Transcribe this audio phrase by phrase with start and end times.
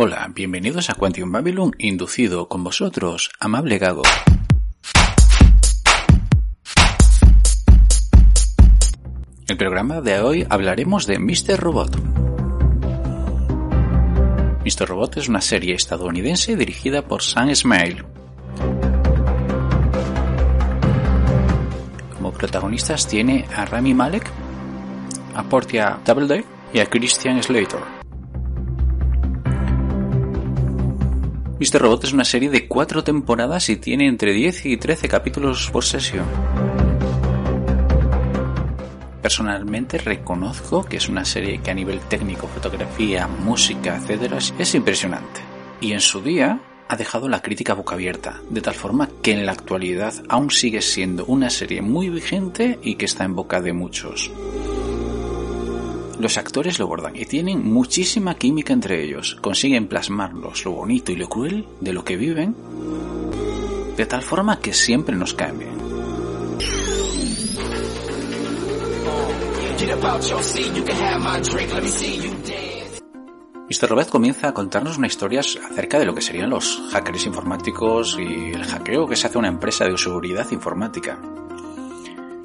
[0.00, 4.02] Hola, bienvenidos a Quantum Babylon, inducido con vosotros, amable Gago.
[9.48, 11.58] El programa de hoy hablaremos de Mr.
[11.58, 11.96] Robot.
[14.64, 14.86] Mr.
[14.86, 18.04] Robot es una serie estadounidense dirigida por Sam Smile.
[22.14, 24.30] Como protagonistas tiene a Rami Malek,
[25.34, 27.97] a Portia Doubleday y a Christian Slater.
[31.60, 31.80] Mr.
[31.80, 35.84] Robot es una serie de cuatro temporadas y tiene entre 10 y 13 capítulos por
[35.84, 36.24] sesión.
[39.20, 44.34] Personalmente reconozco que es una serie que a nivel técnico, fotografía, música, etc.
[44.56, 45.40] es impresionante.
[45.80, 49.44] Y en su día ha dejado la crítica boca abierta, de tal forma que en
[49.44, 53.72] la actualidad aún sigue siendo una serie muy vigente y que está en boca de
[53.72, 54.30] muchos.
[56.18, 59.36] Los actores lo bordan y tienen muchísima química entre ellos.
[59.40, 62.56] Consiguen plasmarlos lo bonito y lo cruel de lo que viven,
[63.96, 65.78] de tal forma que siempre nos caen bien.
[73.70, 73.88] Mr.
[73.88, 78.50] Robert comienza a contarnos una historia acerca de lo que serían los hackers informáticos y
[78.50, 81.20] el hackeo que se hace a una empresa de seguridad informática.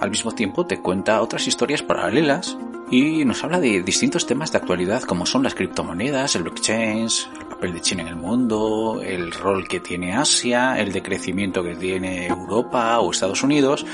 [0.00, 2.58] Al mismo tiempo te cuenta otras historias paralelas
[2.94, 7.08] y nos habla de distintos temas de actualidad como son las criptomonedas, el blockchain,
[7.40, 11.74] el papel de China en el mundo, el rol que tiene Asia, el decrecimiento que
[11.74, 13.84] tiene Europa o Estados Unidos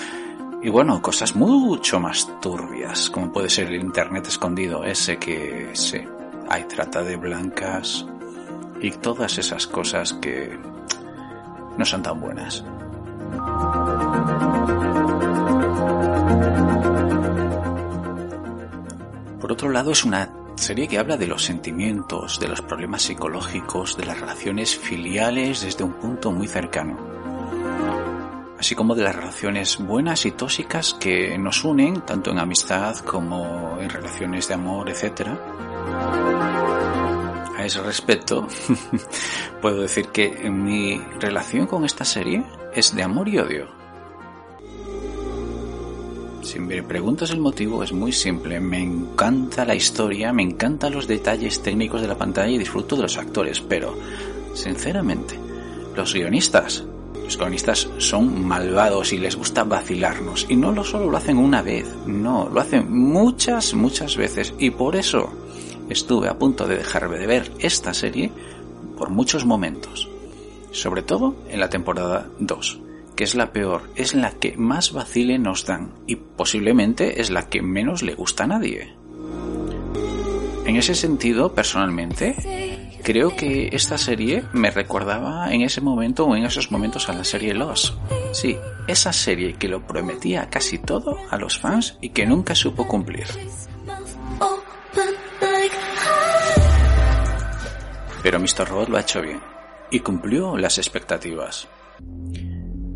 [0.62, 6.06] y bueno, cosas mucho más turbias como puede ser el Internet escondido ese que se
[6.50, 8.04] hay trata de blancas
[8.82, 10.58] y todas esas cosas que
[11.78, 12.62] no son tan buenas.
[19.50, 23.96] Por otro lado, es una serie que habla de los sentimientos, de los problemas psicológicos,
[23.96, 26.96] de las relaciones filiales desde un punto muy cercano.
[28.56, 33.76] Así como de las relaciones buenas y tóxicas que nos unen, tanto en amistad como
[33.80, 35.30] en relaciones de amor, etc.
[37.58, 38.46] A ese respecto,
[39.60, 43.79] puedo decir que mi relación con esta serie es de amor y odio.
[46.42, 48.60] Si me preguntas el motivo, es muy simple.
[48.60, 53.02] Me encanta la historia, me encantan los detalles técnicos de la pantalla y disfruto de
[53.02, 53.94] los actores, pero,
[54.54, 55.38] sinceramente,
[55.94, 56.84] los guionistas,
[57.22, 60.46] los guionistas son malvados y les gusta vacilarnos.
[60.48, 64.54] Y no lo solo lo hacen una vez, no, lo hacen muchas, muchas veces.
[64.58, 65.30] Y por eso
[65.90, 68.32] estuve a punto de dejarme de ver esta serie
[68.96, 70.08] por muchos momentos.
[70.72, 72.80] Sobre todo en la temporada 2
[73.16, 77.48] que es la peor, es la que más vacile nos dan y posiblemente es la
[77.48, 78.94] que menos le gusta a nadie.
[80.66, 82.36] En ese sentido, personalmente,
[83.02, 87.24] creo que esta serie me recordaba en ese momento o en esos momentos a la
[87.24, 87.94] serie Lost.
[88.32, 88.56] Sí,
[88.86, 93.26] esa serie que lo prometía casi todo a los fans y que nunca supo cumplir.
[98.22, 98.68] Pero Mr.
[98.68, 99.40] Robot lo ha hecho bien
[99.90, 101.68] y cumplió las expectativas.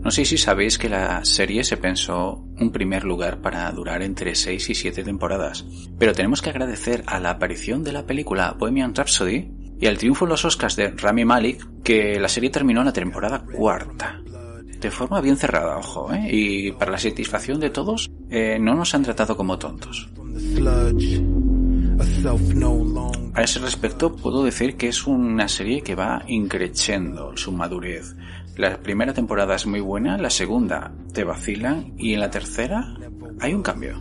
[0.04, 4.34] No sé si sabéis que la serie se pensó un primer lugar para durar entre
[4.34, 5.64] 6 y 7 temporadas,
[5.98, 9.48] pero tenemos que agradecer a la aparición de la película Bohemian Rhapsody
[9.80, 12.92] y al triunfo en los Oscars de Rami Malek que la serie terminó en la
[12.92, 14.20] temporada cuarta.
[14.78, 16.28] De forma bien cerrada, ojo, ¿eh?
[16.30, 20.10] y para la satisfacción de todos, eh, no nos han tratado como tontos.
[23.34, 28.14] A ese respecto puedo decir que es una serie que va increciendo su madurez.
[28.56, 32.94] La primera temporada es muy buena, la segunda te vacilan y en la tercera
[33.40, 34.00] hay un cambio.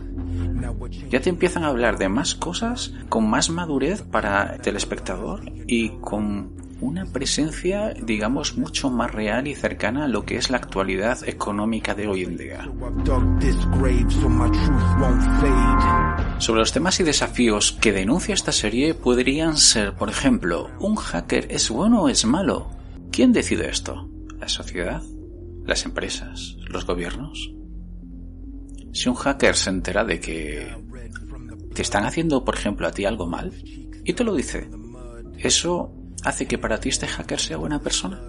[1.10, 5.90] Ya te empiezan a hablar de más cosas con más madurez para el telespectador y
[6.00, 11.18] con una presencia, digamos, mucho más real y cercana a lo que es la actualidad
[11.26, 12.70] económica de hoy en día.
[16.38, 21.46] Sobre los temas y desafíos que denuncia esta serie podrían ser, por ejemplo, ¿un hacker
[21.50, 22.68] es bueno o es malo?
[23.10, 24.13] ¿Quién decide esto?
[24.44, 25.02] La sociedad,
[25.64, 27.50] las empresas, los gobiernos.
[28.92, 30.76] Si un hacker se entera de que
[31.74, 33.52] te están haciendo, por ejemplo, a ti algo mal,
[34.04, 34.68] y te lo dice,
[35.38, 35.94] ¿eso
[36.24, 38.20] hace que para ti este hacker sea buena persona?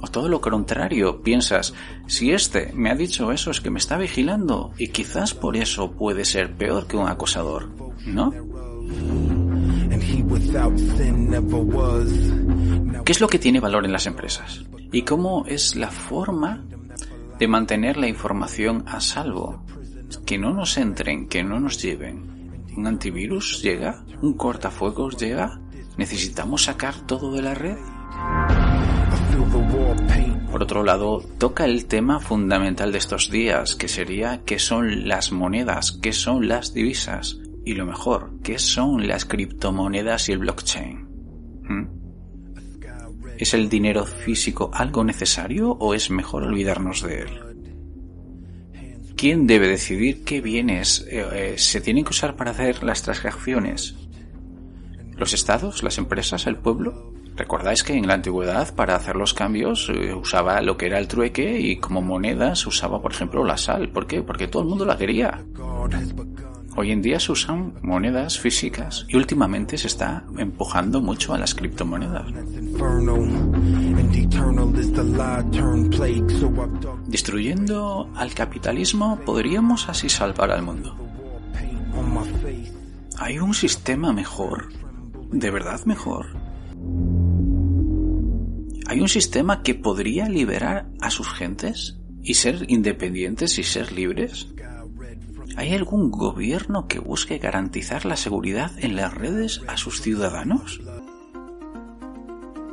[0.00, 1.74] O todo lo contrario, piensas,
[2.08, 5.92] si este me ha dicho eso es que me está vigilando y quizás por eso
[5.92, 7.70] puede ser peor que un acosador,
[8.04, 8.32] ¿no?
[13.04, 14.64] ¿Qué es lo que tiene valor en las empresas?
[14.92, 16.64] ¿Y cómo es la forma
[17.38, 19.64] de mantener la información a salvo?
[20.26, 22.66] Que no nos entren, que no nos lleven.
[22.76, 24.04] ¿Un antivirus llega?
[24.20, 25.60] ¿Un cortafuegos llega?
[25.96, 27.76] ¿Necesitamos sacar todo de la red?
[30.50, 35.30] Por otro lado, toca el tema fundamental de estos días, que sería qué son las
[35.30, 41.08] monedas, qué son las divisas y lo mejor, qué son las criptomonedas y el blockchain.
[41.62, 41.99] ¿Mm?
[43.40, 47.30] ¿Es el dinero físico algo necesario o es mejor olvidarnos de él?
[49.16, 53.96] ¿Quién debe decidir qué bienes eh, eh, se tienen que usar para hacer las transacciones?
[55.16, 57.14] ¿Los estados, las empresas, el pueblo?
[57.34, 61.08] Recordáis que en la antigüedad para hacer los cambios eh, usaba lo que era el
[61.08, 63.88] trueque y como moneda se usaba por ejemplo la sal.
[63.88, 64.22] ¿Por qué?
[64.22, 65.42] Porque todo el mundo la quería.
[66.76, 71.54] Hoy en día se usan monedas físicas y últimamente se está empujando mucho a las
[71.54, 72.26] criptomonedas.
[77.06, 80.96] Destruyendo al capitalismo podríamos así salvar al mundo.
[83.18, 84.72] ¿Hay un sistema mejor?
[85.32, 86.26] ¿De verdad mejor?
[88.86, 94.48] ¿Hay un sistema que podría liberar a sus gentes y ser independientes y ser libres?
[95.56, 100.80] ¿Hay algún gobierno que busque garantizar la seguridad en las redes a sus ciudadanos?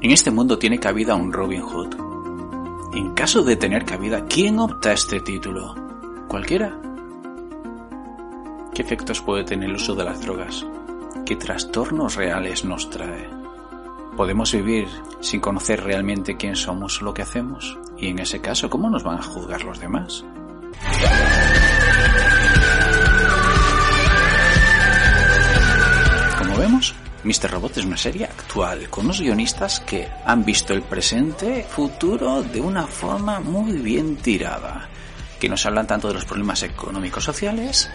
[0.02, 1.96] En este mundo tiene cabida un Robin Hood.
[2.94, 5.76] En caso de tener cabida, ¿quién opta este título?
[6.28, 6.80] ¿Cualquiera?
[8.74, 10.66] ¿Qué efectos puede tener el uso de las drogas?
[11.26, 13.28] ¿Qué trastornos reales nos trae?
[14.16, 14.88] ¿Podemos vivir
[15.20, 17.78] sin conocer realmente quién somos o lo que hacemos?
[17.98, 20.24] Y en ese caso, ¿cómo nos van a juzgar los demás?
[26.58, 27.52] Vemos, Mr.
[27.52, 32.60] Robot es una serie actual, con unos guionistas que han visto el presente, futuro de
[32.60, 34.90] una forma muy bien tirada,
[35.40, 37.90] que nos hablan tanto de los problemas económicos sociales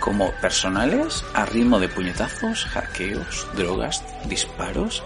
[0.00, 5.02] como personales, a ritmo de puñetazos, hackeos, drogas, disparos,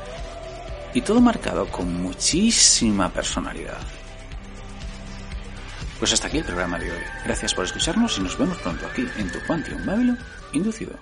[0.93, 3.78] y todo marcado con muchísima personalidad.
[5.99, 7.02] Pues hasta aquí el programa de hoy.
[7.25, 10.19] Gracias por escucharnos y nos vemos pronto aquí en tu Quantum Babylon
[10.52, 10.99] Inducido.